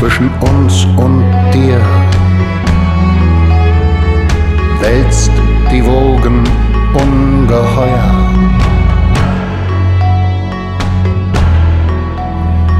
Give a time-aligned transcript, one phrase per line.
[0.00, 1.78] zwischen uns und dir.
[4.80, 5.30] Wälzt
[5.70, 6.42] die Wogen
[6.94, 8.32] ungeheuer.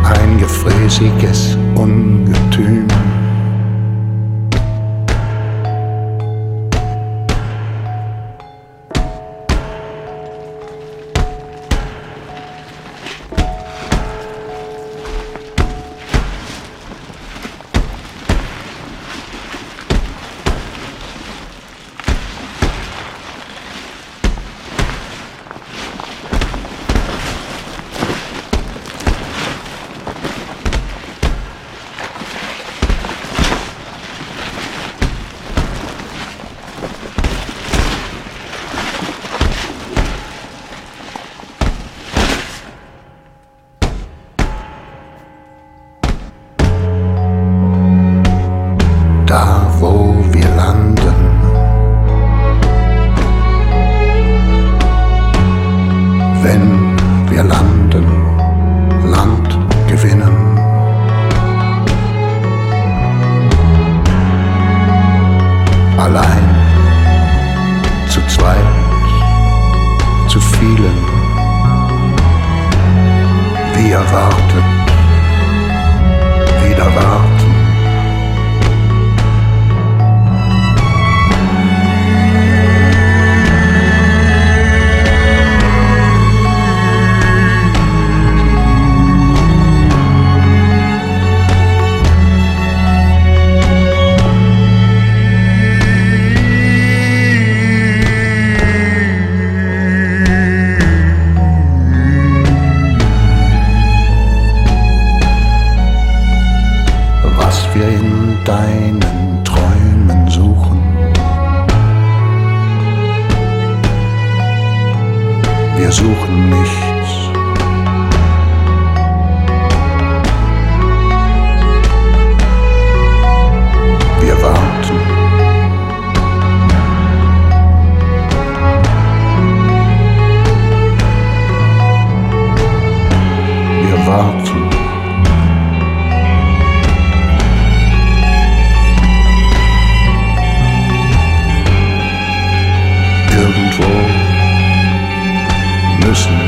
[0.02, 2.86] Ein gefräßiges Ungetüm.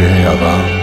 [0.03, 0.82] jamais.